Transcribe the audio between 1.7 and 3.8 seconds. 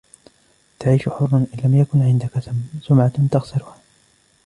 يكن عندك سمعة تخسرها.